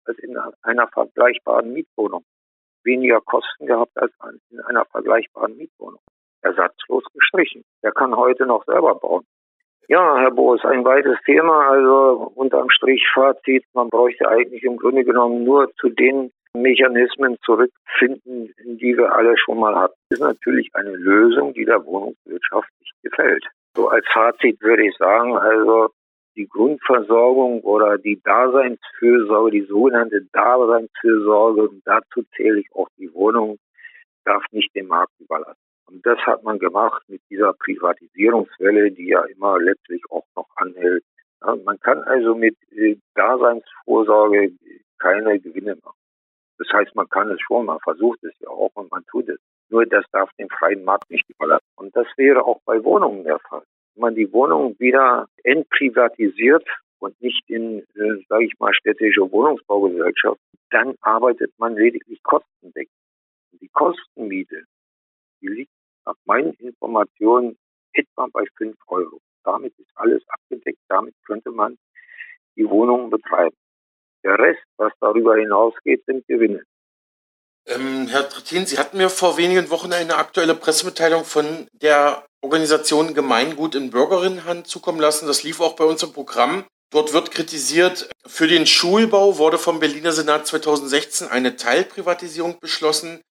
[0.05, 2.23] als in einer vergleichbaren Mietwohnung.
[2.83, 4.13] Weniger Kosten gehabt als
[4.51, 5.99] in einer vergleichbaren Mietwohnung
[6.43, 7.63] ersatzlos gestrichen.
[7.81, 9.25] Er kann heute noch selber bauen.
[9.87, 11.69] Ja, Herr Boos, ein weites Thema.
[11.69, 18.53] Also unterm Strich Fazit, man bräuchte eigentlich im Grunde genommen nur zu den Mechanismen zurückfinden,
[18.63, 19.95] die wir alle schon mal hatten.
[20.09, 23.45] Das ist natürlich eine Lösung, die der Wohnungswirtschaft nicht gefällt.
[23.75, 25.89] So als Fazit würde ich sagen, also
[26.35, 33.57] die Grundversorgung oder die Daseinsfürsorge, die sogenannte Daseinsfürsorge, und dazu zähle ich auch die Wohnung,
[34.25, 35.59] darf nicht dem Markt überlassen.
[35.87, 41.03] Und das hat man gemacht mit dieser Privatisierungswelle, die ja immer letztlich auch noch anhält.
[41.41, 44.53] Ja, man kann also mit äh, Daseinsvorsorge
[44.99, 45.97] keine Gewinne machen.
[46.57, 49.39] Das heißt, man kann es schon, man versucht es ja auch und man tut es.
[49.73, 51.65] Nur das darf den freien Markt nicht überlassen.
[51.77, 53.63] Und das wäre auch bei Wohnungen der Fall.
[53.95, 56.63] Wenn man die Wohnungen wieder entprivatisiert
[56.99, 62.93] und nicht in, äh, sage ich mal, städtische Wohnungsbaugesellschaft, dann arbeitet man lediglich kostendeckend.
[63.53, 64.63] Die Kostenmiete,
[65.41, 65.71] die liegt
[66.05, 67.57] nach meinen Informationen
[67.93, 69.21] etwa bei 5 Euro.
[69.43, 70.81] Damit ist alles abgedeckt.
[70.87, 71.79] Damit könnte man
[72.55, 73.57] die Wohnungen betreiben.
[74.23, 76.61] Der Rest, was darüber hinausgeht, sind Gewinne.
[77.65, 83.13] Ähm, Herr Trittin, Sie hatten mir vor wenigen Wochen eine aktuelle Pressemitteilung von der Organisation
[83.13, 85.27] Gemeingut in Bürgerinnenhand zukommen lassen.
[85.27, 86.65] Das lief auch bei uns im Programm.
[86.91, 93.21] Dort wird kritisiert, für den Schulbau wurde vom Berliner Senat 2016 eine Teilprivatisierung beschlossen.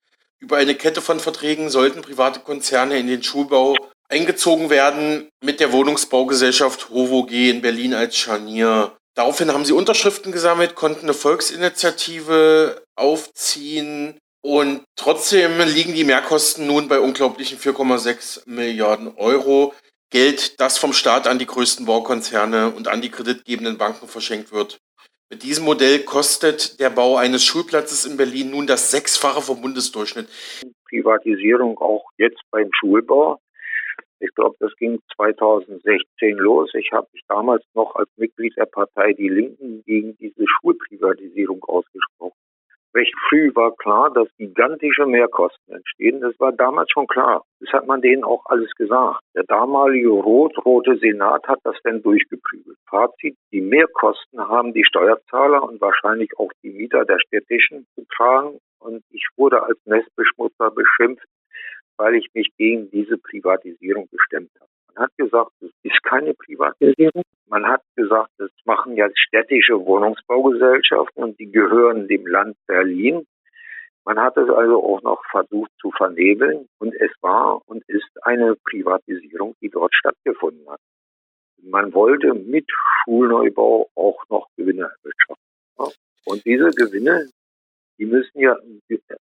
[0.41, 3.77] Über eine Kette von Verträgen sollten private Konzerne in den Schulbau
[4.09, 8.97] eingezogen werden mit der Wohnungsbaugesellschaft HOVOG in Berlin als Scharnier.
[9.15, 16.89] Daraufhin haben sie Unterschriften gesammelt, konnten eine Volksinitiative aufziehen und trotzdem liegen die Mehrkosten nun
[16.89, 19.73] bei unglaublichen 4,6 Milliarden Euro.
[20.11, 24.79] Geld, das vom Staat an die größten Baukonzerne und an die kreditgebenden Banken verschenkt wird.
[25.31, 30.29] Mit diesem Modell kostet der Bau eines Schulplatzes in Berlin nun das Sechsfache vom Bundesdurchschnitt.
[30.91, 33.41] Privatisierung auch jetzt beim Schulbau.
[34.21, 36.71] Ich glaube, das ging 2016 los.
[36.75, 42.32] Ich habe mich damals noch als Mitglied der Partei Die Linken gegen diese Schulprivatisierung ausgesprochen
[42.95, 46.21] recht früh war klar, dass gigantische Mehrkosten entstehen.
[46.21, 47.45] Das war damals schon klar.
[47.61, 49.21] Das hat man denen auch alles gesagt.
[49.35, 52.79] Der damalige rot-rote Senat hat das dann durchgeprügelt.
[52.89, 58.59] Fazit, die Mehrkosten haben die Steuerzahler und wahrscheinlich auch die Mieter der städtischen getragen.
[58.79, 61.27] Und ich wurde als Nestbeschmutzer beschimpft,
[61.97, 64.71] weil ich mich gegen diese Privatisierung gestemmt habe.
[64.95, 67.23] Man hat gesagt, es ist keine Privatisierung.
[67.47, 73.27] Man hat gesagt, das machen ja städtische Wohnungsbaugesellschaften und die gehören dem Land Berlin.
[74.05, 78.57] Man hat es also auch noch versucht zu vernebeln und es war und ist eine
[78.57, 80.81] Privatisierung, die dort stattgefunden hat.
[81.63, 82.67] Man wollte mit
[83.05, 85.43] Schulneubau auch noch Gewinne erwirtschaften.
[86.25, 87.29] Und diese Gewinne,
[87.99, 88.57] die müssen ja,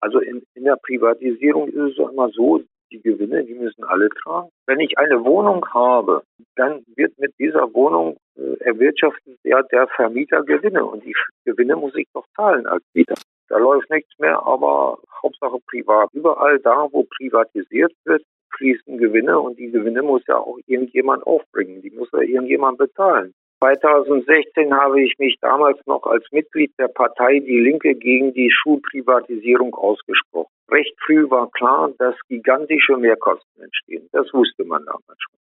[0.01, 4.49] also in, in der Privatisierung ist es immer so, die Gewinne, die müssen alle tragen.
[4.65, 6.23] Wenn ich eine Wohnung habe,
[6.55, 11.95] dann wird mit dieser Wohnung äh, erwirtschaftet ja der Vermieter Gewinne und die Gewinne muss
[11.95, 13.15] ich doch zahlen als Mieter.
[13.47, 16.09] Da läuft nichts mehr, aber Hauptsache privat.
[16.13, 18.23] Überall da, wo privatisiert wird,
[18.57, 21.81] fließen Gewinne und die Gewinne muss ja auch irgendjemand aufbringen.
[21.81, 23.33] Die muss ja irgendjemand bezahlen.
[23.59, 29.73] 2016 habe ich mich damals noch als Mitglied der Partei Die Linke gegen die Schulprivatisierung
[29.73, 30.51] ausgesprochen.
[30.69, 34.09] Recht früh war klar, dass gigantische Mehrkosten entstehen.
[34.11, 35.35] Das wusste man damals schon.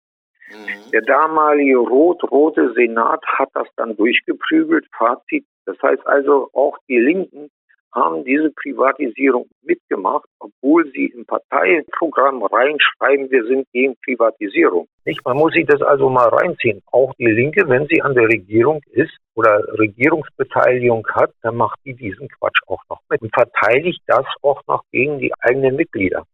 [0.59, 0.91] Mhm.
[0.91, 4.87] Der damalige rot-rote Senat hat das dann durchgeprügelt.
[4.97, 5.47] Fazit.
[5.65, 7.51] Das heißt also, auch die Linken
[7.95, 14.87] haben diese Privatisierung mitgemacht, obwohl sie im Parteiprogramm reinschreiben, wir sind gegen Privatisierung.
[15.05, 15.25] Nicht?
[15.25, 16.81] Man muss sich das also mal reinziehen.
[16.91, 21.95] Auch die Linke, wenn sie an der Regierung ist oder Regierungsbeteiligung hat, dann macht die
[21.95, 26.25] diesen Quatsch auch noch mit und verteidigt das auch noch gegen die eigenen Mitglieder.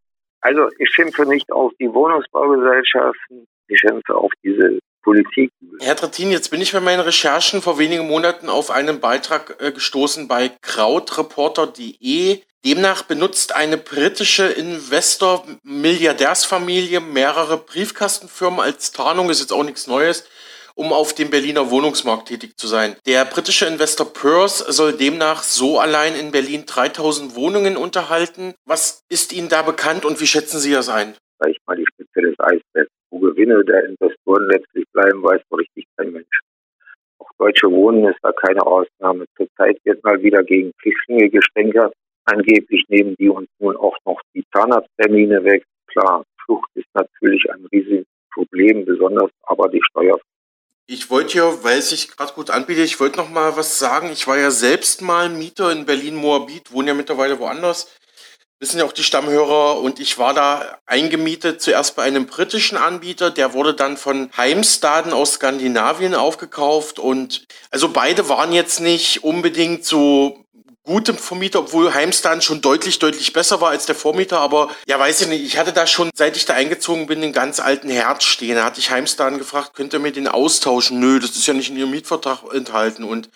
[0.41, 5.51] Also ich schimpfe nicht auf die Wohnungsbaugesellschaften, ich schimpfe auf diese Politik.
[5.81, 9.73] Herr Trittin, jetzt bin ich bei meinen Recherchen vor wenigen Monaten auf einen Beitrag äh,
[9.73, 12.43] gestoßen bei krautreporter.de.
[12.65, 20.25] Demnach benutzt eine britische Investor-Milliardärsfamilie mehrere Briefkastenfirmen als Tarnung, ist jetzt auch nichts Neues,
[20.75, 22.97] um auf dem Berliner Wohnungsmarkt tätig zu sein.
[23.07, 28.55] Der britische Investor Peirce soll demnach so allein in Berlin 3000 Wohnungen unterhalten.
[28.65, 31.15] Was ist Ihnen da bekannt und wie schätzen Sie das ein?
[31.39, 32.91] Sag ich mal die Spitze des Eisbergs.
[33.11, 36.41] Wo Gewinne der Investoren letztlich bleiben, weiß so richtig kein Mensch.
[37.19, 39.25] Auch Deutsche Wohnen ist da keine Ausnahme.
[39.37, 41.95] Zurzeit wird mal wieder gegen Flüchtlinge gestänkert.
[42.25, 45.65] Angeblich nehmen die uns nun auch noch die Zahnarzttermine weg.
[45.87, 50.19] Klar, Flucht ist natürlich ein riesiges Problem, besonders aber die Steuer
[50.91, 54.11] ich wollte ja, weil es sich gerade gut anbietet, ich wollte noch mal was sagen.
[54.11, 57.95] Ich war ja selbst mal Mieter in Berlin-Moabit, wohne ja mittlerweile woanders.
[58.61, 59.81] Wissen ja auch die Stammhörer.
[59.81, 63.31] Und ich war da eingemietet, zuerst bei einem britischen Anbieter.
[63.31, 66.99] Der wurde dann von Heimstaden aus Skandinavien aufgekauft.
[66.99, 70.45] Und also beide waren jetzt nicht unbedingt so
[70.89, 74.41] gutem Vermieter, obwohl Heimstan schon deutlich, deutlich besser war als der Vormieter.
[74.41, 77.33] Aber ja, weiß ich nicht, ich hatte da schon, seit ich da eingezogen bin, den
[77.33, 78.57] ganz alten Herd stehen.
[78.57, 80.99] Da hatte ich Heimstan gefragt, könnt ihr mir den austauschen?
[80.99, 83.05] Nö, das ist ja nicht in ihrem Mietvertrag enthalten.
[83.05, 83.29] Und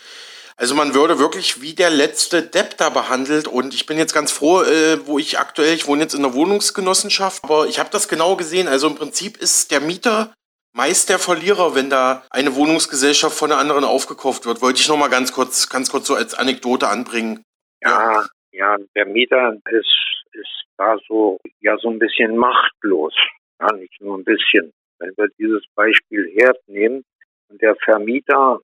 [0.62, 3.48] also man würde wirklich wie der letzte Depp da behandelt.
[3.48, 6.34] Und ich bin jetzt ganz froh, äh, wo ich aktuell, ich wohne jetzt in der
[6.34, 8.68] Wohnungsgenossenschaft, aber ich habe das genau gesehen.
[8.68, 10.32] Also im Prinzip ist der Mieter
[10.72, 14.62] meist der Verlierer, wenn da eine Wohnungsgesellschaft von der anderen aufgekauft wird.
[14.62, 17.42] Wollte ich noch mal ganz kurz, ganz kurz so als Anekdote anbringen.
[17.80, 23.14] Ja, ja, der Mieter ist, ist da so, ja, so ein bisschen machtlos.
[23.58, 24.70] Ja, nicht nur ein bisschen.
[25.00, 27.02] Wenn wir dieses Beispiel Herd nehmen
[27.48, 28.60] und der Vermieter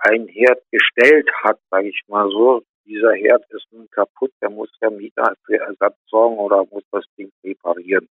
[0.00, 4.70] ein Herd gestellt hat, sage ich mal so, dieser Herd ist nun kaputt, der muss
[4.80, 8.08] der Mieter für Ersatz sorgen oder muss das Ding reparieren.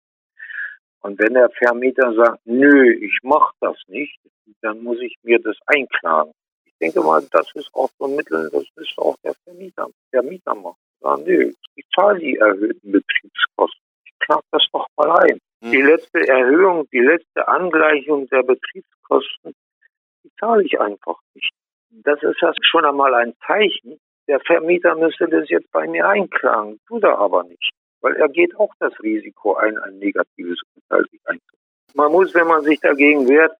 [1.02, 4.18] Und wenn der Vermieter sagt, nö, ich mach das nicht,
[4.62, 6.32] dann muss ich mir das einklagen.
[6.66, 9.88] Ich denke mal, das ist auch so ein Mittel, das ist auch der Vermieter.
[10.14, 10.78] Der Mieter macht.
[11.02, 13.82] Sagt, nö, ich zahle die erhöhten Betriebskosten.
[14.06, 15.40] Ich klag das doch mal ein.
[15.62, 15.72] Mhm.
[15.72, 19.54] Die letzte Erhöhung, die letzte Angleichung der Betriebskosten,
[20.24, 21.20] die zahle ich einfach.
[22.04, 24.00] Das ist ja schon einmal ein Zeichen.
[24.28, 28.56] Der Vermieter müsste das jetzt bei mir einklagen, tut er aber nicht weil er geht
[28.58, 31.62] auch das Risiko ein, ein negatives Urteil sich einzubringen.
[31.94, 33.54] Man muss, wenn man sich dagegen wehrt,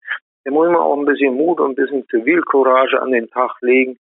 [0.44, 3.98] dann muss man auch ein bisschen Mut und ein bisschen Zivilcourage an den Tag legen.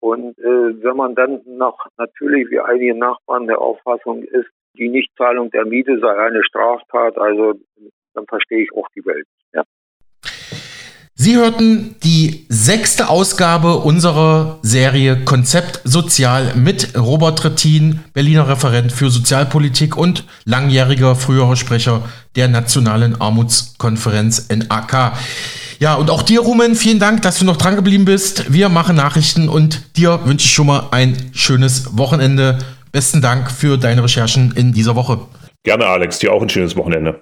[0.00, 5.50] Und äh, wenn man dann noch natürlich wie einige Nachbarn der Auffassung ist, die Nichtzahlung
[5.50, 7.54] der Miete sei eine Straftat, also
[8.14, 9.26] dann verstehe ich auch die Welt.
[9.52, 9.64] Ja.
[11.22, 19.10] Sie hörten die sechste Ausgabe unserer Serie Konzept Sozial mit Robert Trittin, Berliner Referent für
[19.10, 25.12] Sozialpolitik und langjähriger früherer Sprecher der Nationalen Armutskonferenz NAK.
[25.78, 28.50] Ja, und auch dir, Rumen, vielen Dank, dass du noch dran geblieben bist.
[28.50, 32.60] Wir machen Nachrichten und dir wünsche ich schon mal ein schönes Wochenende.
[32.92, 35.20] Besten Dank für deine Recherchen in dieser Woche.
[35.64, 36.18] Gerne, Alex.
[36.18, 37.20] Dir auch ein schönes Wochenende.